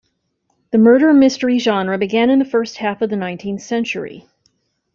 The 0.71 0.79
murder 0.79 1.13
mystery 1.13 1.59
genre 1.59 1.95
began 1.95 2.31
in 2.31 2.39
the 2.39 2.45
first 2.45 2.77
half 2.77 3.03
of 3.03 3.11
the 3.11 3.15
nineteenth 3.15 3.61
century. 3.61 4.25